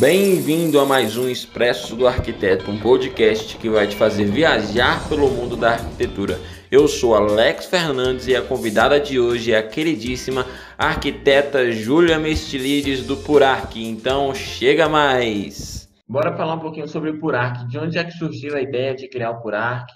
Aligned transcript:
Bem-vindo 0.00 0.80
a 0.80 0.86
mais 0.86 1.18
um 1.18 1.28
Expresso 1.28 1.94
do 1.94 2.06
Arquiteto, 2.06 2.70
um 2.70 2.80
podcast 2.80 3.58
que 3.58 3.68
vai 3.68 3.86
te 3.86 3.94
fazer 3.94 4.24
viajar 4.24 5.06
pelo 5.10 5.28
mundo 5.28 5.58
da 5.58 5.72
arquitetura. 5.72 6.40
Eu 6.70 6.88
sou 6.88 7.14
Alex 7.14 7.66
Fernandes 7.66 8.26
e 8.26 8.34
a 8.34 8.40
convidada 8.40 8.98
de 8.98 9.20
hoje 9.20 9.52
é 9.52 9.58
a 9.58 9.68
queridíssima 9.68 10.46
arquiteta 10.78 11.70
Júlia 11.70 12.18
Mestilides 12.18 13.06
do 13.06 13.14
Purac. 13.14 13.78
Então, 13.78 14.34
chega 14.34 14.88
mais! 14.88 15.86
Bora 16.08 16.34
falar 16.34 16.54
um 16.54 16.60
pouquinho 16.60 16.88
sobre 16.88 17.10
o 17.10 17.20
Purac, 17.20 17.68
de 17.68 17.78
onde 17.78 17.98
é 17.98 18.04
que 18.04 18.12
surgiu 18.12 18.56
a 18.56 18.62
ideia 18.62 18.94
de 18.94 19.06
criar 19.06 19.32
o 19.32 19.42
Purac? 19.42 19.92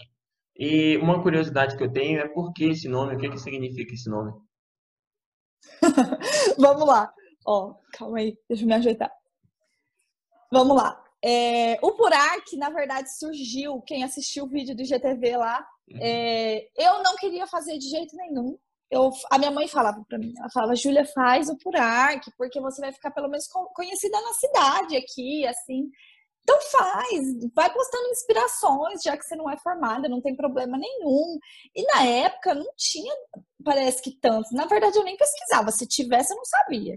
E 0.54 0.98
uma 0.98 1.22
curiosidade 1.22 1.78
que 1.78 1.82
eu 1.82 1.90
tenho 1.90 2.20
é 2.20 2.28
por 2.28 2.52
que 2.52 2.66
esse 2.66 2.90
nome, 2.90 3.14
o 3.14 3.18
que, 3.18 3.30
que 3.30 3.40
significa 3.40 3.94
esse 3.94 4.10
nome? 4.10 4.34
Vamos 6.58 6.86
lá. 6.86 7.10
Ó, 7.46 7.72
calma 7.90 8.18
aí, 8.18 8.36
deixa 8.46 8.64
eu 8.64 8.66
me 8.66 8.74
ajeitar. 8.74 9.10
Vamos 10.54 10.76
lá. 10.76 11.04
É, 11.20 11.80
o 11.82 11.90
Purac, 11.96 12.56
na 12.56 12.70
verdade, 12.70 13.12
surgiu. 13.18 13.82
Quem 13.82 14.04
assistiu 14.04 14.44
o 14.44 14.48
vídeo 14.48 14.76
do 14.76 14.84
GTV 14.84 15.36
lá, 15.36 15.66
uhum. 15.90 15.98
é, 16.00 16.68
eu 16.78 17.02
não 17.02 17.16
queria 17.16 17.44
fazer 17.48 17.76
de 17.76 17.88
jeito 17.88 18.14
nenhum. 18.14 18.56
Eu, 18.88 19.10
a 19.32 19.36
minha 19.36 19.50
mãe 19.50 19.66
falava 19.66 20.00
para 20.08 20.16
mim, 20.16 20.32
ela 20.38 20.48
falava, 20.50 20.76
Júlia, 20.76 21.04
faz 21.06 21.48
o 21.48 21.58
Purac, 21.58 22.30
porque 22.38 22.60
você 22.60 22.80
vai 22.80 22.92
ficar 22.92 23.10
pelo 23.10 23.28
menos 23.28 23.48
conhecida 23.74 24.20
na 24.20 24.32
cidade 24.34 24.96
aqui, 24.96 25.44
assim. 25.44 25.90
Então 26.42 26.56
faz, 26.70 27.50
vai 27.52 27.72
postando 27.72 28.10
inspirações, 28.10 29.02
já 29.02 29.16
que 29.16 29.24
você 29.24 29.34
não 29.34 29.50
é 29.50 29.56
formada, 29.56 30.08
não 30.08 30.20
tem 30.20 30.36
problema 30.36 30.78
nenhum. 30.78 31.36
E 31.74 31.82
na 31.94 32.04
época 32.04 32.54
não 32.54 32.70
tinha, 32.76 33.12
parece 33.64 34.00
que 34.00 34.16
tanto. 34.20 34.54
Na 34.54 34.66
verdade, 34.66 34.96
eu 34.96 35.02
nem 35.02 35.16
pesquisava. 35.16 35.72
Se 35.72 35.84
tivesse, 35.84 36.32
eu 36.32 36.36
não 36.36 36.44
sabia. 36.44 36.96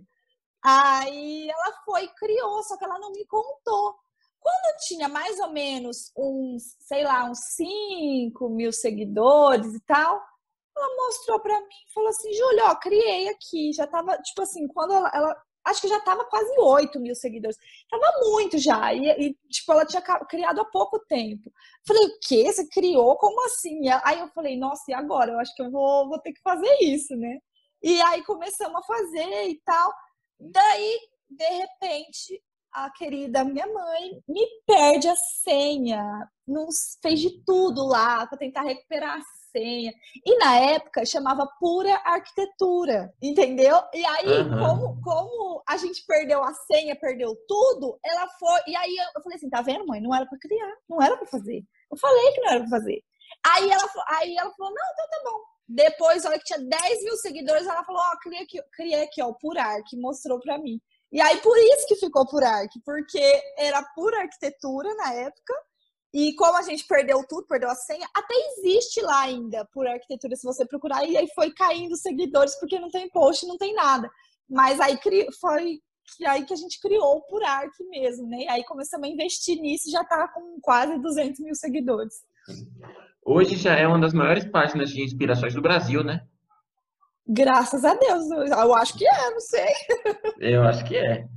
Aí 0.70 1.50
ela 1.50 1.72
foi 1.86 2.04
e 2.04 2.10
criou, 2.10 2.62
só 2.62 2.76
que 2.76 2.84
ela 2.84 3.00
não 3.00 3.14
me 3.14 3.26
contou. 3.26 3.96
Quando 4.38 4.78
tinha 4.86 5.08
mais 5.08 5.40
ou 5.40 5.50
menos 5.50 6.12
uns, 6.14 6.76
sei 6.82 7.06
lá, 7.06 7.24
uns 7.24 7.40
5 7.56 8.50
mil 8.50 8.74
seguidores 8.74 9.74
e 9.74 9.80
tal, 9.86 10.22
ela 10.76 10.96
mostrou 10.98 11.40
para 11.40 11.58
mim, 11.62 11.76
falou 11.94 12.10
assim, 12.10 12.34
Júlia, 12.34 12.66
ó, 12.66 12.76
criei 12.76 13.30
aqui, 13.30 13.72
já 13.72 13.88
tava, 13.88 14.18
tipo 14.18 14.42
assim, 14.42 14.68
quando 14.68 14.94
ela, 14.94 15.10
ela 15.14 15.44
acho 15.64 15.80
que 15.82 15.88
já 15.88 16.02
tava 16.02 16.26
quase 16.26 16.52
8 16.60 17.00
mil 17.00 17.16
seguidores, 17.16 17.58
tava 17.90 18.06
muito 18.30 18.58
já, 18.58 18.94
e, 18.94 19.08
e, 19.08 19.38
tipo, 19.50 19.72
ela 19.72 19.86
tinha 19.86 20.02
criado 20.02 20.60
há 20.60 20.66
pouco 20.66 21.00
tempo. 21.08 21.50
Falei, 21.88 22.04
o 22.08 22.20
quê? 22.22 22.52
Você 22.52 22.68
criou? 22.68 23.16
Como 23.16 23.46
assim? 23.46 23.88
Aí 24.04 24.20
eu 24.20 24.28
falei, 24.30 24.58
nossa, 24.58 24.84
e 24.90 24.94
agora? 24.94 25.32
Eu 25.32 25.40
acho 25.40 25.56
que 25.56 25.62
eu 25.62 25.72
vou, 25.72 26.10
vou 26.10 26.20
ter 26.20 26.34
que 26.34 26.42
fazer 26.42 26.78
isso, 26.82 27.16
né? 27.16 27.38
E 27.82 28.02
aí 28.02 28.22
começamos 28.26 28.76
a 28.82 28.84
fazer 28.84 29.48
e 29.50 29.62
tal, 29.64 29.94
Daí, 30.40 31.00
de 31.30 31.46
repente, 31.46 32.42
a 32.72 32.90
querida 32.92 33.44
minha 33.44 33.66
mãe 33.68 34.22
me 34.28 34.46
perde 34.66 35.08
a 35.08 35.16
senha, 35.16 36.30
nos 36.48 36.98
fez 37.02 37.20
de 37.20 37.44
tudo 37.44 37.86
lá 37.86 38.28
para 38.28 38.38
tentar 38.38 38.62
recuperar 38.62 39.18
a 39.18 39.22
senha. 39.52 39.92
E 40.26 40.38
na 40.38 40.56
época 40.60 41.06
chamava 41.06 41.48
pura 41.60 41.96
arquitetura, 42.06 43.14
entendeu? 43.22 43.82
E 43.94 44.06
aí, 44.06 44.42
uhum. 44.42 44.60
como, 44.60 45.02
como 45.02 45.64
a 45.68 45.78
gente 45.78 46.06
perdeu 46.06 46.44
a 46.44 46.54
senha, 46.54 46.96
perdeu 46.96 47.36
tudo, 47.48 48.00
ela 48.06 48.28
foi. 48.40 48.60
E 48.68 48.76
aí 48.76 48.96
eu 49.16 49.22
falei 49.22 49.38
assim: 49.38 49.50
tá 49.50 49.62
vendo, 49.62 49.88
mãe? 49.88 50.00
Não 50.00 50.14
era 50.14 50.26
para 50.26 50.38
criar, 50.38 50.74
não 50.88 51.02
era 51.02 51.18
para 51.18 51.28
fazer. 51.28 51.64
Eu 51.92 51.98
falei 51.98 52.32
que 52.34 52.42
não 52.42 52.52
era 52.52 52.60
para 52.60 52.70
fazer. 52.70 53.04
Aí 53.46 53.70
ela, 53.72 53.90
aí 54.10 54.36
ela 54.36 54.52
falou: 54.52 54.74
não, 54.74 54.86
então 54.94 55.10
tá 55.10 55.32
bom. 55.32 55.57
Depois, 55.68 56.24
olha 56.26 56.40
que 56.40 56.46
tinha 56.46 56.60
10 56.60 57.04
mil 57.04 57.18
seguidores, 57.18 57.68
ela 57.68 57.84
falou, 57.84 58.02
ó, 58.02 58.14
oh, 58.14 58.20
criei 58.20 58.44
aqui, 58.44 58.60
aqui, 58.96 59.22
ó, 59.22 59.34
por 59.34 59.58
Arc, 59.58 59.86
mostrou 59.96 60.40
pra 60.40 60.58
mim. 60.58 60.80
E 61.12 61.20
aí, 61.20 61.38
por 61.42 61.58
isso 61.58 61.88
que 61.88 61.96
ficou 61.96 62.26
por 62.26 62.44
Arc, 62.44 62.72
porque 62.86 63.22
era 63.58 63.84
pura 63.94 64.22
arquitetura 64.22 64.94
na 64.96 65.14
época, 65.14 65.54
e 66.14 66.34
como 66.36 66.58
a 66.58 66.62
gente 66.62 66.86
perdeu 66.88 67.26
tudo, 67.28 67.48
perdeu 67.48 67.70
a 67.70 67.76
senha, 67.76 68.08
até 68.14 68.34
existe 68.34 69.02
lá 69.02 69.24
ainda 69.24 69.66
por 69.74 69.86
arquitetura, 69.86 70.36
se 70.38 70.46
você 70.46 70.66
procurar, 70.66 71.06
e 71.06 71.18
aí 71.18 71.28
foi 71.36 71.54
caindo 71.54 71.98
seguidores, 71.98 72.56
porque 72.60 72.80
não 72.80 72.90
tem 72.90 73.10
post, 73.10 73.46
não 73.46 73.58
tem 73.58 73.74
nada. 73.74 74.10
Mas 74.50 74.80
aí 74.80 74.98
foi 75.40 75.82
aí 76.26 76.46
que 76.46 76.54
a 76.54 76.58
gente 76.58 76.80
criou 76.80 77.22
por 77.24 77.44
Arc 77.44 77.74
mesmo, 77.90 78.26
né? 78.28 78.44
E 78.44 78.48
aí 78.48 78.64
começamos 78.64 79.08
a 79.08 79.12
investir 79.12 79.60
nisso 79.60 79.90
e 79.90 79.92
já 79.92 80.04
tá 80.06 80.30
com 80.30 80.60
quase 80.62 80.98
200 80.98 81.42
mil 81.42 81.54
seguidores. 81.54 82.24
Hoje 83.30 83.58
já 83.58 83.76
é 83.76 83.86
uma 83.86 84.00
das 84.00 84.14
maiores 84.14 84.46
páginas 84.46 84.90
de 84.90 85.04
inspirações 85.04 85.54
do 85.54 85.62
Brasil, 85.62 86.02
né? 86.02 86.22
Graças 87.28 87.84
a 87.84 87.94
Deus, 87.94 88.32
eu 88.32 88.74
acho 88.74 88.98
que 88.98 89.06
é, 89.06 89.30
não 89.30 89.42
sei. 89.42 89.68
Eu 90.40 90.64
acho 90.64 90.86
que 90.86 90.96
é. 90.96 91.28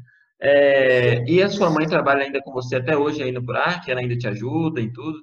é. 0.41 1.25
E 1.25 1.43
a 1.43 1.51
sua 1.51 1.69
mãe 1.69 1.89
trabalha 1.89 2.23
ainda 2.23 2.41
com 2.45 2.53
você 2.53 2.77
até 2.77 2.97
hoje 2.97 3.25
ainda 3.25 3.43
por 3.43 3.57
arte? 3.57 3.91
Ela 3.91 4.03
ainda 4.03 4.17
te 4.17 4.29
ajuda 4.29 4.81
e 4.81 4.93
tudo? 4.93 5.19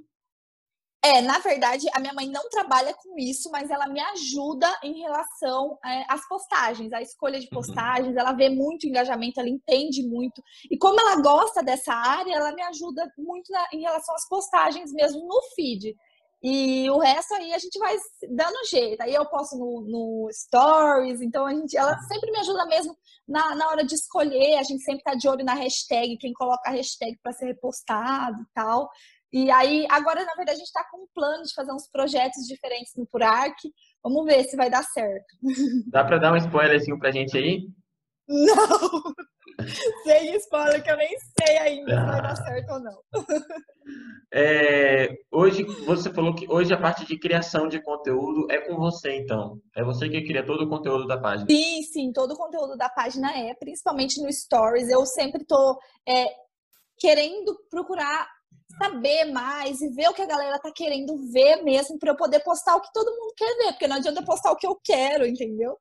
É, 1.02 1.22
na 1.22 1.40
verdade, 1.40 1.88
a 1.94 2.02
minha 2.02 2.14
mãe 2.14 2.28
não 2.28 2.50
trabalha 2.50 2.94
com 2.94 3.18
isso, 3.18 3.50
mas 3.50 3.70
ela 3.70 3.88
me 3.88 4.02
ajuda 4.02 4.68
em 4.84 5.00
relação 5.00 5.80
é, 5.86 6.04
às 6.10 6.28
postagens, 6.28 6.92
a 6.92 7.02
escolha 7.02 7.40
de 7.40 7.46
uhum. 7.46 7.62
postagens. 7.62 8.14
Uhum. 8.14 8.20
Ela 8.20 8.34
vê 8.34 8.50
muito 8.50 8.86
engajamento, 8.86 9.40
ela 9.40 9.48
entende 9.48 10.04
muito. 10.04 10.44
E 10.70 10.78
como 10.78 11.00
ela 11.00 11.22
gosta 11.22 11.64
dessa 11.64 11.94
área, 11.94 12.36
ela 12.36 12.52
me 12.52 12.62
ajuda 12.64 13.10
muito 13.18 13.50
na, 13.54 13.66
em 13.72 13.80
relação 13.80 14.14
às 14.16 14.28
postagens 14.28 14.92
mesmo 14.92 15.26
no 15.26 15.42
feed. 15.56 15.96
E 16.42 16.90
o 16.90 17.00
resto 17.00 17.34
aí 17.34 17.52
a 17.54 17.58
gente 17.58 17.80
vai 17.80 17.96
dando 18.30 18.68
jeito. 18.70 19.02
Aí 19.02 19.14
eu 19.14 19.26
posto 19.26 19.58
no, 19.58 19.82
no 19.82 20.30
Stories, 20.32 21.22
então 21.22 21.46
a 21.46 21.54
gente, 21.54 21.76
ela 21.76 21.98
sempre 22.02 22.32
me 22.32 22.40
ajuda 22.40 22.66
mesmo 22.68 22.96
na, 23.28 23.56
na 23.56 23.68
hora 23.70 23.84
de 23.84 23.96
escolher. 23.96 24.58
A 24.58 24.64
gente 24.64 24.84
sempre 24.84 25.04
tá 25.04 25.16
de 25.16 25.28
olho 25.28 25.44
na 25.44 25.56
hashtag, 25.56 26.18
quem 26.18 26.34
coloca 26.34 26.70
a 26.70 26.74
hashtag 26.74 27.18
para 27.24 27.34
ser 27.34 27.48
repostado 27.48 28.42
e 28.42 28.46
tal. 28.54 28.90
E 29.32 29.52
aí, 29.52 29.86
agora, 29.90 30.24
na 30.24 30.36
verdade, 30.36 30.58
a 30.58 30.60
gente 30.60 30.68
está 30.68 30.86
com 30.90 31.04
um 31.04 31.08
plano 31.14 31.44
de 31.44 31.54
fazer 31.54 31.74
uns 31.74 31.90
projetos 31.90 32.46
diferentes 32.48 32.94
no 32.96 33.06
Purac. 33.06 33.56
Vamos 34.02 34.26
ver 34.26 34.44
se 34.46 34.56
vai 34.56 34.70
dar 34.70 34.84
certo. 34.84 35.26
Dá 35.88 36.06
para 36.06 36.18
dar 36.18 36.34
um 36.34 36.38
spoilerzinho 36.38 36.98
pra 36.98 37.12
gente 37.12 37.38
aí? 37.38 37.68
Não! 38.28 39.14
Sem 40.04 40.36
spoiler, 40.36 40.84
que 40.84 40.92
eu 40.92 40.98
nem 40.98 41.18
sei 41.40 41.58
ainda 41.58 42.00
se 42.00 42.06
vai 42.06 42.22
dar 42.22 42.36
certo 42.36 42.74
ou 42.74 42.80
não. 42.80 43.02
É, 44.34 45.08
hoje, 45.32 45.64
você 45.86 46.12
falou 46.14 46.36
que 46.36 46.46
hoje 46.52 46.74
a 46.74 46.78
parte 46.78 47.06
de 47.06 47.18
criação 47.18 47.68
de 47.68 47.82
conteúdo 47.82 48.46
é 48.52 48.60
com 48.60 48.76
você, 48.76 49.16
então. 49.16 49.60
É 49.76 49.84
você 49.84 50.10
que 50.10 50.22
cria 50.26 50.46
todo 50.46 50.66
o 50.66 50.70
conteúdo 50.70 51.08
da 51.08 51.18
página. 51.18 51.50
Sim, 51.50 51.82
sim, 51.84 52.12
todo 52.12 52.32
o 52.32 52.38
conteúdo 52.38 52.76
da 52.76 52.90
página 52.90 53.32
é, 53.32 53.54
principalmente 53.56 54.22
no 54.22 54.32
Stories. 54.32 54.90
Eu 54.90 55.06
sempre 55.06 55.46
tô 55.46 55.80
é, 56.08 56.28
querendo 57.00 57.58
procurar 57.70 58.28
saber 58.78 59.26
mais 59.26 59.82
e 59.82 59.90
ver 59.90 60.10
o 60.10 60.14
que 60.14 60.22
a 60.22 60.28
galera 60.28 60.60
tá 60.60 60.72
querendo 60.72 61.16
ver 61.32 61.64
mesmo 61.64 61.98
para 61.98 62.12
eu 62.12 62.16
poder 62.16 62.42
postar 62.42 62.76
o 62.76 62.82
que 62.82 62.92
todo 62.94 63.16
mundo 63.16 63.34
quer 63.36 63.56
ver, 63.58 63.72
porque 63.72 63.88
não 63.88 63.96
adianta 63.96 64.24
postar 64.24 64.52
o 64.52 64.56
que 64.56 64.68
eu 64.68 64.78
quero, 64.84 65.26
entendeu? 65.26 65.78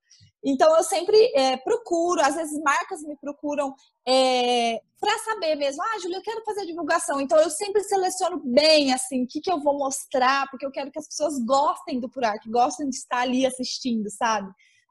Então 0.48 0.76
eu 0.76 0.84
sempre 0.84 1.16
é, 1.34 1.56
procuro, 1.56 2.20
às 2.20 2.36
vezes 2.36 2.62
marcas 2.62 3.02
me 3.02 3.16
procuram 3.16 3.74
é, 4.06 4.80
para 5.00 5.18
saber 5.18 5.56
mesmo, 5.56 5.82
ah, 5.82 5.98
Júlia, 6.00 6.18
eu 6.18 6.22
quero 6.22 6.44
fazer 6.44 6.64
divulgação. 6.64 7.20
Então 7.20 7.36
eu 7.38 7.50
sempre 7.50 7.82
seleciono 7.82 8.40
bem 8.44 8.94
assim, 8.94 9.24
o 9.24 9.26
que, 9.26 9.40
que 9.40 9.50
eu 9.50 9.60
vou 9.60 9.76
mostrar, 9.76 10.48
porque 10.48 10.64
eu 10.64 10.70
quero 10.70 10.92
que 10.92 11.00
as 11.00 11.08
pessoas 11.08 11.36
gostem 11.44 11.98
do 11.98 12.08
Purar, 12.08 12.38
que 12.38 12.48
gostem 12.48 12.88
de 12.88 12.94
estar 12.94 13.22
ali 13.22 13.44
assistindo, 13.44 14.08
sabe? 14.08 14.48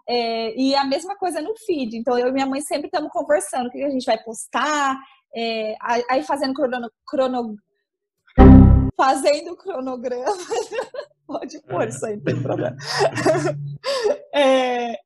É, 0.08 0.54
e 0.60 0.76
a 0.76 0.84
mesma 0.84 1.16
coisa 1.16 1.42
no 1.42 1.56
feed. 1.66 1.96
Então 1.96 2.20
eu 2.20 2.28
e 2.28 2.32
minha 2.34 2.46
mãe 2.46 2.60
sempre 2.60 2.88
estamos 2.88 3.10
conversando 3.10 3.68
o 3.68 3.72
que 3.72 3.82
a 3.82 3.90
gente 3.90 4.06
vai 4.06 4.22
postar, 4.22 5.00
é, 5.34 5.76
aí 6.10 6.22
fazendo 6.24 6.54
crono, 6.54 6.92
crono 7.08 7.56
fazendo 8.98 9.56
cronograma. 9.56 10.26
Pode 11.26 11.60
pôr 11.64 11.88
isso 11.88 12.06
aí, 12.06 12.18
não 12.18 12.24
tem 12.24 12.42
problema. 12.42 12.78
é, 14.34 15.00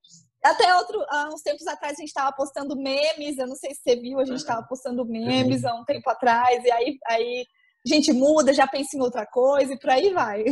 até 0.51 0.75
outro, 0.75 1.03
há 1.09 1.29
uns 1.33 1.41
tempos 1.41 1.65
atrás 1.67 1.93
a 1.93 2.01
gente 2.01 2.09
estava 2.09 2.35
postando 2.35 2.75
memes, 2.75 3.37
eu 3.37 3.47
não 3.47 3.55
sei 3.55 3.73
se 3.73 3.81
você 3.81 3.95
viu, 3.95 4.19
a 4.19 4.25
gente 4.25 4.37
estava 4.37 4.65
postando 4.67 5.05
memes 5.05 5.65
há 5.65 5.73
um 5.73 5.83
tempo 5.83 6.09
atrás, 6.09 6.63
e 6.63 6.71
aí, 6.71 6.97
aí 7.07 7.45
a 7.85 7.89
gente 7.89 8.12
muda, 8.12 8.53
já 8.53 8.68
pensa 8.68 8.97
em 8.97 9.01
outra 9.01 9.25
coisa 9.25 9.74
e 9.74 9.79
por 9.79 9.89
aí 9.89 10.13
vai. 10.13 10.44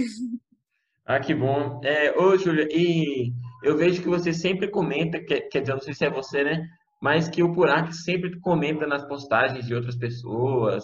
Ah, 1.06 1.20
que 1.20 1.34
bom. 1.34 1.80
É, 1.84 2.12
ô, 2.20 2.38
Júlia, 2.38 2.68
e 2.70 3.32
eu 3.64 3.78
vejo 3.78 4.02
que 4.02 4.10
você 4.10 4.34
sempre 4.34 4.70
comenta, 4.70 5.24
quer, 5.24 5.42
quer 5.42 5.62
dizer, 5.62 5.74
não 5.74 5.80
sei 5.80 5.94
se 5.94 6.06
é 6.06 6.10
você, 6.10 6.44
né? 6.44 6.68
Mas 7.02 7.30
que 7.30 7.42
o 7.42 7.54
Purac 7.54 7.94
sempre 7.94 8.40
comenta 8.42 8.86
nas 8.86 9.08
postagens 9.08 9.66
de 9.66 9.74
outras 9.74 9.96
pessoas. 9.96 10.84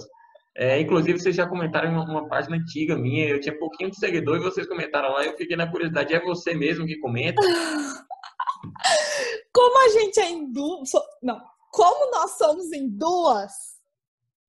É, 0.56 0.80
inclusive, 0.80 1.20
vocês 1.20 1.36
já 1.36 1.48
comentaram 1.48 1.92
em 1.92 1.96
uma, 1.96 2.28
página 2.28 2.56
antiga 2.56 2.96
minha, 2.96 3.28
eu 3.28 3.40
tinha 3.40 3.58
pouquinho 3.58 3.90
de 3.90 3.98
seguidor 3.98 4.38
e 4.38 4.44
vocês 4.44 4.68
comentaram 4.68 5.12
lá, 5.12 5.26
eu 5.26 5.36
fiquei 5.36 5.58
na 5.58 5.70
curiosidade, 5.70 6.14
é 6.14 6.20
você 6.22 6.54
mesmo 6.54 6.86
que 6.86 7.00
comenta? 7.00 7.42
Como 9.54 9.86
a 9.86 9.90
gente 9.90 10.20
é 10.20 10.30
em 10.30 10.52
duas. 10.52 10.92
Não, 11.22 11.42
como 11.72 12.12
nós 12.12 12.32
somos 12.38 12.72
em 12.72 12.88
duas, 12.88 13.52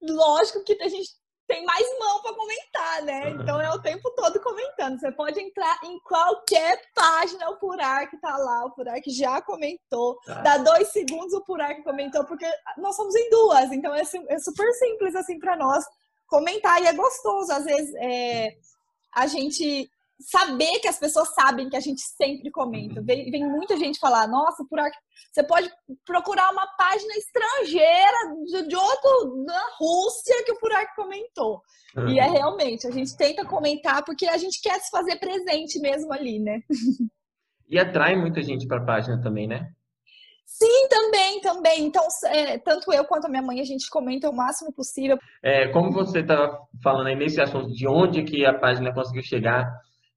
lógico 0.03 0.63
que 0.65 0.77
a 0.83 0.89
gente 0.89 1.11
tem 1.47 1.65
mais 1.65 1.87
mão 1.99 2.23
para 2.23 2.35
comentar, 2.35 3.03
né? 3.03 3.31
Então 3.31 3.61
é 3.61 3.71
o 3.71 3.81
tempo 3.81 4.11
todo 4.13 4.41
comentando. 4.41 4.99
Você 4.99 5.13
pode 5.13 5.41
entrar 5.41 5.79
em 5.85 5.99
qualquer 6.01 6.81
página, 6.95 7.51
o 7.51 7.57
Purar 7.57 8.09
que 8.09 8.17
tá 8.19 8.37
lá, 8.37 8.65
o 8.65 8.71
Purar 8.71 9.01
que 9.01 9.11
já 9.11 9.43
comentou. 9.43 10.19
Tá. 10.25 10.41
Dá 10.41 10.59
dois 10.59 10.89
segundos 10.89 11.35
o 11.35 11.45
Purar 11.45 11.75
que 11.75 11.83
comentou, 11.83 12.25
porque 12.25 12.47
nós 12.79 12.97
somos 12.97 13.15
em 13.15 13.29
duas, 13.31 13.73
então 13.73 13.95
é, 13.95 14.03
é 14.29 14.39
super 14.39 14.73
simples 14.75 15.15
assim 15.15 15.39
para 15.39 15.57
nós 15.57 15.85
comentar 16.27 16.83
e 16.83 16.87
é 16.87 16.93
gostoso. 16.93 17.53
Às 17.53 17.65
vezes 17.65 17.95
é, 17.97 18.57
a 19.15 19.27
gente 19.27 19.91
saber 20.21 20.79
que 20.81 20.89
as 20.89 20.99
pessoas 20.99 21.35
sabem 21.35 21.69
que 21.69 21.77
a 21.77 21.81
gente 21.81 22.01
sempre 22.01 22.51
comenta. 22.51 23.01
Uhum. 23.01 23.07
Vem, 23.07 23.31
vem 23.31 23.49
muita 23.49 23.77
gente 23.77 23.99
falar, 23.99 24.27
nossa, 24.27 24.65
por 24.69 24.79
aqui, 24.79 24.97
você 25.33 25.43
pode 25.43 25.71
procurar 26.05 26.51
uma 26.53 26.67
página 26.77 27.15
estrangeira 27.17 28.35
de, 28.47 28.69
de 28.69 28.77
outro 28.77 29.45
da 29.45 29.63
Rússia 29.79 30.45
que 30.45 30.53
o 30.53 30.59
Purak 30.59 30.95
comentou. 30.95 31.61
Uhum. 31.97 32.09
E 32.09 32.19
é 32.19 32.29
realmente, 32.29 32.87
a 32.87 32.91
gente 32.91 33.17
tenta 33.17 33.45
comentar 33.45 34.05
porque 34.05 34.27
a 34.27 34.39
gente 34.39 34.61
quer 34.61 34.79
se 34.81 34.91
fazer 34.91 35.17
presente 35.17 35.79
mesmo 35.81 36.13
ali, 36.13 36.39
né? 36.39 36.61
E 37.69 37.79
atrai 37.79 38.15
muita 38.15 38.43
gente 38.43 38.67
para 38.67 38.83
a 38.83 38.85
página 38.85 39.21
também, 39.21 39.49
né? 39.49 39.69
Sim, 40.47 40.89
também, 40.89 41.41
também. 41.41 41.87
Então, 41.87 42.07
é, 42.27 42.59
tanto 42.59 42.93
eu 42.93 43.05
quanto 43.05 43.27
a 43.27 43.29
minha 43.29 43.43
mãe, 43.43 43.61
a 43.61 43.65
gente 43.65 43.89
comenta 43.89 44.29
o 44.29 44.37
máximo 44.37 44.73
possível. 44.73 45.19
É, 45.43 45.69
como 45.69 45.91
você 45.91 46.21
estava 46.21 46.61
falando 46.83 47.09
aí 47.09 47.17
nesse 47.17 47.41
assunto 47.41 47.73
de 47.73 47.89
onde 47.89 48.23
que 48.23 48.45
a 48.45 48.57
página 48.57 48.93
conseguiu 48.93 49.23
chegar, 49.23 49.67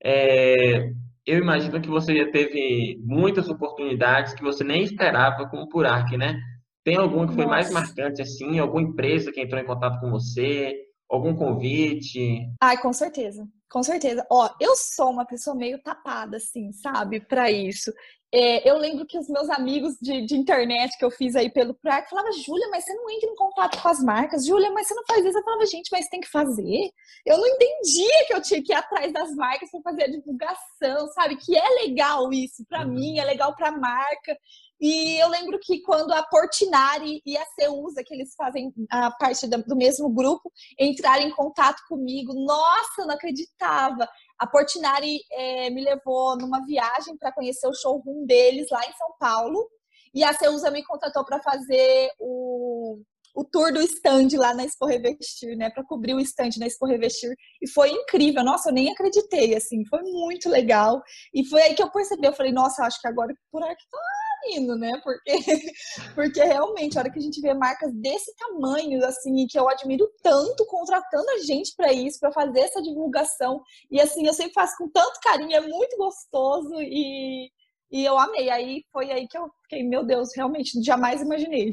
é, 0.04 0.92
eu 1.26 1.40
imagino 1.40 1.82
que 1.82 1.90
você 1.90 2.16
já 2.16 2.32
teve 2.32 3.00
muitas 3.04 3.50
oportunidades 3.50 4.34
que 4.34 4.42
você 4.42 4.64
nem 4.64 4.84
esperava 4.84 5.48
com 5.50 5.58
o 5.58 5.68
Purac, 5.68 6.16
né? 6.18 6.40
Tem 6.84 6.96
alguma 6.96 7.28
que 7.28 7.34
foi 7.34 7.46
Nossa. 7.46 7.56
mais 7.56 7.72
marcante, 7.72 8.22
assim? 8.22 8.60
Alguma 8.60 8.82
empresa 8.82 9.32
que 9.32 9.42
entrou 9.42 9.62
em 9.62 9.66
contato 9.66 10.00
com 10.00 10.10
você? 10.10 10.74
Algum 11.10 11.36
convite? 11.36 12.48
Ai, 12.62 12.78
com 12.78 12.94
certeza. 12.94 13.46
Com 13.70 13.84
certeza. 13.84 14.26
Ó, 14.30 14.50
eu 14.60 14.76
sou 14.76 15.10
uma 15.10 15.26
pessoa 15.26 15.56
meio 15.56 15.82
tapada, 15.82 16.38
assim, 16.38 16.72
sabe, 16.72 17.20
para 17.20 17.52
isso. 17.52 17.92
É, 18.34 18.70
eu 18.70 18.78
lembro 18.78 19.06
que 19.06 19.18
os 19.18 19.30
meus 19.30 19.50
amigos 19.50 19.96
de, 20.02 20.26
de, 20.26 20.36
internet 20.36 20.98
que 20.98 21.06
eu 21.06 21.10
fiz 21.10 21.34
aí 21.34 21.50
pelo 21.50 21.74
PRAC 21.74 22.10
falavam, 22.10 22.34
Júlia, 22.34 22.68
mas 22.70 22.84
você 22.84 22.94
não 22.94 23.10
entra 23.10 23.30
em 23.30 23.36
contato 23.36 23.82
com 23.82 23.88
as 23.88 24.04
marcas. 24.04 24.46
Júlia, 24.46 24.70
mas 24.72 24.88
você 24.88 24.96
não 24.96 25.04
faz 25.08 25.26
isso. 25.26 25.38
Eu 25.38 25.44
falava, 25.44 25.66
gente, 25.66 25.90
mas 25.92 26.10
tem 26.10 26.20
que 26.20 26.30
fazer. 26.30 26.92
Eu 27.26 27.38
não 27.38 27.48
entendia 27.48 28.26
que 28.28 28.34
eu 28.34 28.42
tinha 28.42 28.62
que 28.62 28.74
ir 28.74 28.76
atrás 28.76 29.14
das 29.14 29.34
marcas 29.34 29.72
para 29.72 29.82
fazer 29.82 30.04
a 30.04 30.12
divulgação, 30.12 31.08
sabe? 31.14 31.38
Que 31.38 31.58
é 31.58 31.70
legal 31.86 32.32
isso 32.34 32.66
para 32.68 32.86
uhum. 32.86 32.94
mim, 32.94 33.18
é 33.18 33.24
legal 33.24 33.56
para 33.56 33.70
a 33.70 33.78
marca. 33.78 34.38
E 34.80 35.18
eu 35.20 35.28
lembro 35.30 35.58
que 35.60 35.82
quando 35.82 36.12
a 36.12 36.22
Portinari 36.24 37.22
e 37.26 37.36
a 37.36 37.46
Ceusa, 37.60 38.04
que 38.06 38.14
eles 38.14 38.36
fazem 38.36 38.72
a 38.92 39.10
parte 39.10 39.48
do 39.48 39.76
mesmo 39.76 40.10
grupo, 40.10 40.52
entraram 40.80 41.24
em 41.24 41.32
contato 41.32 41.82
comigo, 41.88 42.34
nossa, 42.34 43.02
eu 43.02 43.08
não 43.08 43.16
acreditava. 43.58 44.08
A 44.38 44.48
Portinari 44.48 45.20
é, 45.32 45.70
me 45.70 45.84
levou 45.84 46.38
numa 46.38 46.64
viagem 46.66 47.18
para 47.18 47.32
conhecer 47.32 47.68
o 47.68 47.74
showroom 47.74 48.26
deles 48.26 48.68
lá 48.72 48.82
em 48.82 48.94
São 48.94 49.16
Paulo. 49.20 49.68
E 50.14 50.24
a 50.24 50.34
Ceusa 50.34 50.72
me 50.72 50.84
contratou 50.84 51.26
para 51.26 51.42
fazer 51.42 52.10
o, 52.20 53.02
o 53.36 53.44
tour 53.44 53.74
do 53.74 53.82
stand 53.82 54.30
lá 54.38 54.54
na 54.54 54.64
Expo 54.64 54.86
Revestir, 54.86 55.56
né? 55.56 55.70
Para 55.70 55.84
cobrir 55.84 56.14
o 56.14 56.20
stand 56.20 56.52
na 56.58 56.68
Expo 56.68 56.86
Revestir. 56.86 57.36
E 57.62 57.70
foi 57.70 57.90
incrível. 57.90 58.44
Nossa, 58.44 58.70
eu 58.70 58.74
nem 58.74 58.92
acreditei, 58.92 59.56
assim. 59.56 59.86
Foi 59.86 60.02
muito 60.04 60.50
legal. 60.50 61.02
E 61.34 61.44
foi 61.46 61.62
aí 61.62 61.76
que 61.76 61.84
eu 61.84 61.92
percebi. 61.92 62.26
Eu 62.26 62.34
falei, 62.34 62.52
nossa, 62.52 62.84
acho 62.84 63.02
que 63.02 63.08
agora 63.08 63.34
por 63.52 63.64
aqui 63.64 63.84
tá 63.92 64.00
indo, 64.46 64.76
né? 64.76 64.92
Porque, 65.04 65.32
porque 66.16 66.44
realmente, 66.44 66.98
a 66.98 67.02
hora 67.02 67.12
que 67.12 67.20
a 67.20 67.22
gente 67.22 67.42
vê 67.42 67.54
marcas 67.54 67.94
desse 67.94 68.36
tamanho, 68.36 69.04
assim, 69.06 69.46
que 69.48 69.58
eu 69.58 69.70
admiro 69.70 70.10
tanto, 70.22 70.66
contratando 70.66 71.30
a 71.32 71.40
gente 71.40 71.74
para 71.76 71.92
isso, 71.94 72.20
para 72.20 72.32
fazer 72.32 72.60
essa 72.60 72.82
divulgação. 72.82 73.62
E 73.92 74.00
assim, 74.00 74.26
eu 74.26 74.34
sempre 74.34 74.54
faço 74.54 74.76
com 74.78 74.90
tanto 74.90 75.20
carinho, 75.22 75.56
é 75.56 75.62
muito 75.62 75.98
gostoso 75.98 76.76
e, 76.80 77.50
e 77.92 78.06
eu 78.06 78.18
amei. 78.18 78.50
Aí 78.50 78.84
foi 78.92 79.12
aí 79.12 79.28
que 79.28 79.38
eu 79.38 79.50
fiquei, 79.64 79.84
meu 79.84 80.06
Deus, 80.06 80.30
realmente, 80.36 80.82
jamais 80.84 81.22
imaginei. 81.22 81.72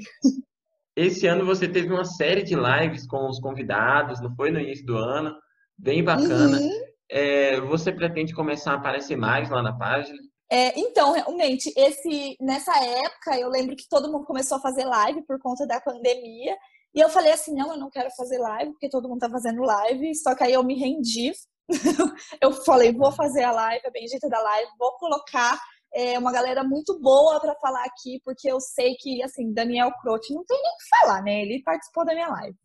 Esse 0.96 1.26
ano 1.26 1.44
você 1.44 1.68
teve 1.68 1.92
uma 1.92 2.04
série 2.04 2.42
de 2.42 2.54
lives 2.54 3.06
com 3.06 3.28
os 3.28 3.40
convidados, 3.40 4.20
não 4.20 4.34
foi 4.36 4.50
no 4.50 4.60
início 4.60 4.86
do 4.86 4.96
ano? 4.96 5.34
Bem 5.76 6.04
bacana. 6.04 6.58
Uhum. 6.58 6.94
É, 7.10 7.60
você 7.60 7.92
pretende 7.92 8.32
começar 8.32 8.72
a 8.72 8.76
aparecer 8.76 9.16
mais 9.16 9.50
lá 9.50 9.62
na 9.62 9.76
página? 9.76 10.18
É, 10.50 10.78
então, 10.78 11.12
realmente, 11.12 11.72
esse 11.76 12.36
nessa 12.40 12.72
época 12.84 13.38
eu 13.38 13.48
lembro 13.48 13.76
que 13.76 13.88
todo 13.88 14.10
mundo 14.10 14.26
começou 14.26 14.58
a 14.58 14.60
fazer 14.60 14.84
live 14.84 15.22
por 15.22 15.38
conta 15.40 15.66
da 15.66 15.80
pandemia. 15.80 16.56
E 16.94 17.00
eu 17.00 17.08
falei 17.08 17.32
assim, 17.32 17.54
não, 17.54 17.72
eu 17.72 17.78
não 17.78 17.90
quero 17.90 18.10
fazer 18.12 18.38
live, 18.38 18.72
porque 18.72 18.88
todo 18.88 19.08
mundo 19.08 19.20
tá 19.20 19.30
fazendo 19.30 19.62
live, 19.62 20.14
só 20.14 20.34
que 20.34 20.44
aí 20.44 20.52
eu 20.52 20.62
me 20.62 20.78
rendi. 20.78 21.32
eu 22.40 22.52
falei, 22.64 22.92
vou 22.92 23.10
fazer 23.10 23.42
a 23.42 23.52
live, 23.52 23.86
a 23.86 23.90
bendita 23.90 24.28
da 24.28 24.40
live, 24.40 24.70
vou 24.78 24.92
colocar 24.98 25.58
é, 25.94 26.18
uma 26.18 26.32
galera 26.32 26.62
muito 26.62 27.00
boa 27.00 27.40
para 27.40 27.54
falar 27.56 27.84
aqui, 27.84 28.20
porque 28.24 28.50
eu 28.50 28.60
sei 28.60 28.94
que, 28.96 29.22
assim, 29.22 29.52
Daniel 29.52 29.92
Croce 30.02 30.34
não 30.34 30.44
tem 30.44 30.60
nem 30.60 30.72
o 30.72 30.76
que 30.76 30.88
falar, 31.00 31.22
né? 31.22 31.42
Ele 31.42 31.62
participou 31.62 32.04
da 32.04 32.14
minha 32.14 32.28
live. 32.28 32.56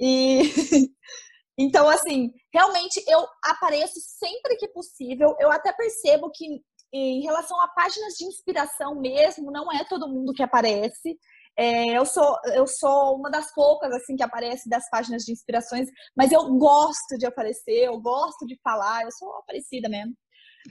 E 0.00 0.42
então, 1.58 1.88
assim, 1.88 2.32
realmente 2.52 3.02
eu 3.08 3.24
apareço 3.44 3.94
sempre 4.00 4.56
que 4.56 4.68
possível. 4.68 5.34
Eu 5.38 5.50
até 5.50 5.72
percebo 5.72 6.30
que 6.30 6.60
em 6.92 7.22
relação 7.22 7.60
a 7.60 7.68
páginas 7.68 8.14
de 8.14 8.24
inspiração 8.26 8.94
mesmo, 9.00 9.50
não 9.50 9.72
é 9.72 9.84
todo 9.84 10.08
mundo 10.08 10.32
que 10.32 10.42
aparece. 10.42 11.18
É, 11.56 11.96
eu, 11.96 12.04
sou, 12.06 12.36
eu 12.54 12.66
sou 12.66 13.16
uma 13.16 13.30
das 13.30 13.52
poucas 13.54 13.92
assim 13.92 14.16
que 14.16 14.22
aparece 14.22 14.68
das 14.68 14.88
páginas 14.90 15.22
de 15.22 15.32
inspirações, 15.32 15.88
mas 16.16 16.32
eu 16.32 16.42
gosto 16.54 17.18
de 17.18 17.26
aparecer, 17.26 17.86
eu 17.86 18.00
gosto 18.00 18.46
de 18.46 18.58
falar, 18.62 19.02
eu 19.02 19.12
sou 19.12 19.32
aparecida 19.36 19.88
mesmo. 19.88 20.14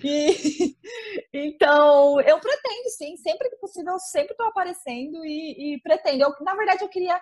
E, 0.04 0.76
então, 1.34 2.20
eu 2.22 2.40
pretendo, 2.40 2.90
sim, 2.98 3.18
sempre 3.18 3.50
que 3.50 3.58
possível, 3.58 3.94
eu 3.94 4.00
sempre 4.00 4.32
estou 4.32 4.48
aparecendo 4.48 5.26
e, 5.26 5.76
e 5.76 5.82
pretendo. 5.82 6.24
Eu, 6.24 6.34
na 6.42 6.56
verdade, 6.56 6.84
eu 6.84 6.90
queria 6.90 7.20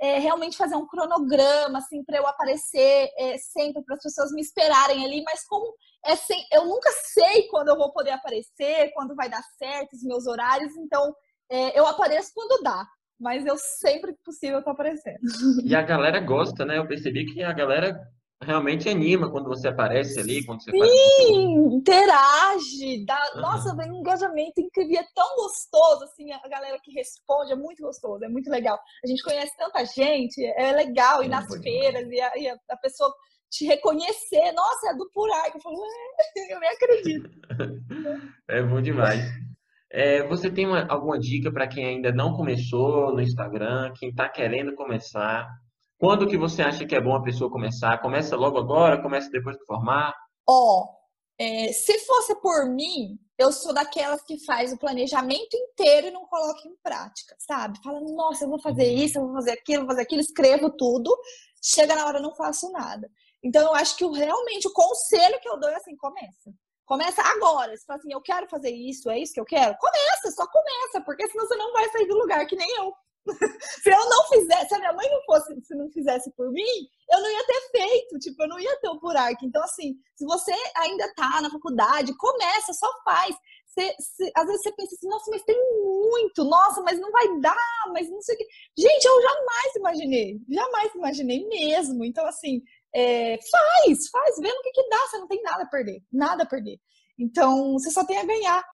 é, 0.00 0.18
realmente 0.18 0.56
fazer 0.56 0.76
um 0.76 0.86
cronograma, 0.86 1.78
assim, 1.78 2.04
para 2.04 2.18
eu 2.18 2.26
aparecer 2.26 3.10
é, 3.16 3.38
sempre, 3.38 3.82
para 3.84 3.96
as 3.96 4.02
pessoas 4.02 4.32
me 4.32 4.40
esperarem 4.40 5.04
ali, 5.04 5.22
mas 5.22 5.44
como 5.46 5.74
é 6.04 6.16
sem, 6.16 6.44
eu 6.52 6.64
nunca 6.66 6.90
sei 7.14 7.48
quando 7.48 7.68
eu 7.68 7.76
vou 7.76 7.92
poder 7.92 8.10
aparecer, 8.10 8.92
quando 8.94 9.14
vai 9.14 9.28
dar 9.28 9.42
certo, 9.58 9.94
os 9.94 10.02
meus 10.02 10.26
horários, 10.26 10.76
então 10.76 11.14
é, 11.50 11.78
eu 11.78 11.86
apareço 11.86 12.30
quando 12.34 12.62
dá. 12.62 12.86
Mas 13.18 13.44
eu 13.44 13.56
sempre 13.58 14.14
que 14.14 14.22
possível 14.24 14.64
tô 14.64 14.70
aparecendo. 14.70 15.18
E 15.64 15.74
a 15.74 15.82
galera 15.82 16.20
gosta, 16.20 16.64
né? 16.64 16.78
Eu 16.78 16.88
percebi 16.88 17.26
que 17.26 17.42
a 17.42 17.52
galera 17.52 18.00
realmente 18.42 18.88
anima 18.88 19.30
quando 19.30 19.48
você 19.48 19.68
aparece 19.68 20.18
ali, 20.18 20.44
quando 20.44 20.62
você 20.62 20.70
Sim, 20.70 20.78
faz 20.78 20.90
interage, 21.74 23.04
dá, 23.04 23.32
uhum. 23.34 23.40
nossa, 23.42 23.76
vem 23.76 23.90
um 23.90 24.00
engajamento 24.00 24.60
incrível, 24.60 25.00
é 25.00 25.06
tão 25.14 25.36
gostoso, 25.36 26.04
assim, 26.04 26.32
a 26.32 26.48
galera 26.48 26.78
que 26.82 26.90
responde, 26.92 27.52
é 27.52 27.56
muito 27.56 27.82
gostoso, 27.82 28.24
é 28.24 28.28
muito 28.28 28.50
legal. 28.50 28.78
A 29.04 29.06
gente 29.06 29.22
conhece 29.22 29.54
tanta 29.56 29.84
gente, 29.84 30.42
é 30.56 30.72
legal 30.72 31.22
ir 31.22 31.28
nas 31.28 31.46
feiras 31.62 32.08
e 32.10 32.20
a, 32.20 32.38
e 32.38 32.48
a, 32.48 32.76
pessoa 32.78 33.14
te 33.50 33.66
reconhecer, 33.66 34.52
nossa, 34.52 34.90
é 34.90 34.94
do 34.94 35.10
Purai, 35.10 35.50
eu 35.54 35.60
falo, 35.60 35.76
é, 36.36 36.54
eu 36.54 36.60
nem 36.60 36.70
acredito. 36.70 37.30
é 38.48 38.62
bom 38.62 38.80
demais. 38.80 39.20
É, 39.92 40.26
você 40.28 40.50
tem 40.50 40.66
uma, 40.66 40.86
alguma 40.88 41.18
dica 41.18 41.52
para 41.52 41.66
quem 41.66 41.84
ainda 41.84 42.12
não 42.12 42.36
começou 42.36 43.12
no 43.12 43.20
Instagram, 43.20 43.92
quem 43.98 44.10
está 44.10 44.28
querendo 44.28 44.74
começar? 44.76 45.48
Quando 45.98 46.28
que 46.28 46.38
você 46.38 46.62
acha 46.62 46.86
que 46.86 46.94
é 46.94 47.00
bom 47.00 47.14
a 47.14 47.22
pessoa 47.22 47.50
começar? 47.50 48.00
Começa 48.00 48.36
logo 48.36 48.56
agora? 48.56 49.02
Começa 49.02 49.28
depois 49.30 49.56
de 49.56 49.64
formar? 49.66 50.14
Ó, 50.48 50.84
oh, 50.84 51.00
é, 51.38 51.72
se 51.72 51.98
fosse 52.00 52.34
por 52.40 52.70
mim, 52.70 53.18
eu 53.36 53.50
sou 53.50 53.74
daquelas 53.74 54.22
que 54.22 54.38
faz 54.44 54.72
o 54.72 54.78
planejamento 54.78 55.56
inteiro 55.56 56.06
e 56.06 56.10
não 56.10 56.26
coloca 56.26 56.68
em 56.68 56.76
prática, 56.82 57.34
sabe? 57.38 57.82
Fala, 57.82 58.00
nossa, 58.00 58.44
eu 58.44 58.48
vou 58.48 58.60
fazer 58.60 58.92
isso, 58.92 59.18
eu 59.18 59.24
vou 59.24 59.34
fazer 59.34 59.52
aquilo, 59.52 59.78
eu 59.78 59.86
vou 59.86 59.90
fazer 59.90 60.02
aquilo, 60.02 60.20
escrevo 60.20 60.70
tudo, 60.70 61.14
chega 61.62 61.96
na 61.96 62.06
hora 62.06 62.20
não 62.20 62.34
faço 62.34 62.70
nada. 62.70 63.10
Então, 63.42 63.62
eu 63.62 63.74
acho 63.74 63.96
que 63.96 64.04
o, 64.04 64.12
realmente 64.12 64.68
o 64.68 64.72
conselho 64.72 65.40
que 65.40 65.48
eu 65.48 65.58
dou 65.58 65.70
é 65.70 65.76
assim, 65.76 65.96
começa. 65.96 66.52
Começa 66.84 67.22
agora. 67.22 67.76
Você 67.76 67.84
fala 67.84 67.98
assim, 67.98 68.12
eu 68.12 68.20
quero 68.20 68.48
fazer 68.48 68.70
isso, 68.70 69.08
é 69.08 69.18
isso 69.18 69.32
que 69.32 69.40
eu 69.40 69.44
quero? 69.44 69.76
Começa, 69.78 70.30
só 70.32 70.46
começa, 70.46 71.00
porque 71.04 71.26
senão 71.28 71.46
você 71.46 71.56
não 71.56 71.72
vai 71.72 71.88
sair 71.90 72.06
do 72.06 72.18
lugar 72.18 72.46
que 72.46 72.56
nem 72.56 72.68
eu. 72.76 72.92
se 73.82 73.90
eu 73.90 74.08
não 74.08 74.24
fizesse, 74.28 74.68
se 74.68 74.74
a 74.74 74.78
minha 74.78 74.92
mãe 74.92 75.08
não 75.10 75.22
fosse, 75.24 75.60
se 75.62 75.74
não 75.74 75.90
fizesse 75.90 76.32
por 76.34 76.50
mim, 76.50 76.88
eu 77.12 77.20
não 77.20 77.30
ia 77.30 77.46
ter 77.46 77.60
feito, 77.70 78.18
tipo, 78.18 78.42
eu 78.42 78.48
não 78.48 78.58
ia 78.58 78.80
ter 78.80 78.88
o 78.88 78.98
Purac. 78.98 79.44
Então, 79.44 79.62
assim, 79.62 79.94
se 80.16 80.24
você 80.24 80.52
ainda 80.76 81.12
tá 81.14 81.40
na 81.40 81.50
faculdade, 81.50 82.16
começa, 82.16 82.72
só 82.72 82.88
faz. 83.04 83.36
Você, 83.66 83.94
você, 84.00 84.32
às 84.34 84.46
vezes 84.46 84.62
você 84.62 84.72
pensa 84.72 84.94
assim, 84.94 85.08
nossa, 85.08 85.30
mas 85.30 85.42
tem 85.44 85.56
muito, 85.84 86.42
nossa, 86.44 86.82
mas 86.82 86.98
não 86.98 87.10
vai 87.12 87.40
dar, 87.40 87.84
mas 87.92 88.10
não 88.10 88.20
sei 88.20 88.34
o 88.34 88.38
que. 88.38 88.46
Gente, 88.76 89.04
eu 89.04 89.22
jamais 89.22 89.76
imaginei, 89.76 90.40
jamais 90.48 90.94
imaginei 90.94 91.46
mesmo. 91.46 92.04
Então, 92.04 92.26
assim, 92.26 92.62
é, 92.94 93.38
faz, 93.50 94.08
faz, 94.08 94.36
vê 94.38 94.48
no 94.48 94.62
que, 94.62 94.72
que 94.72 94.88
dá, 94.88 94.98
você 94.98 95.18
não 95.18 95.28
tem 95.28 95.42
nada 95.42 95.62
a 95.62 95.66
perder, 95.66 96.02
nada 96.12 96.42
a 96.42 96.46
perder. 96.46 96.78
Então, 97.18 97.74
você 97.74 97.90
só 97.90 98.04
tem 98.04 98.18
a 98.18 98.24
ganhar. 98.24 98.64